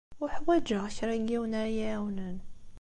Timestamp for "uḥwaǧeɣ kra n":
0.23-1.23